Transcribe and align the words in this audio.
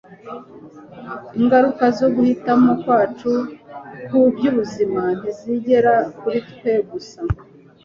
ingaruka 1.39 1.83
zo 1.97 2.07
guhitamo 2.15 2.71
kwacu 2.81 3.31
ku 4.07 4.17
by'ubuzima 4.35 5.01
ntizigera 5.17 5.93
kuri 6.19 6.39
twegusa 6.49 7.19